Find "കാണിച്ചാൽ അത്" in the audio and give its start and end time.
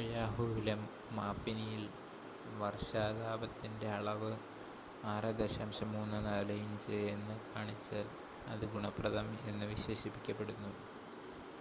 7.48-8.66